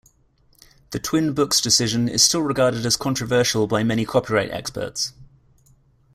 [0.89, 5.13] The "Twin Books" decision is still regarded as controversial by many copyright experts.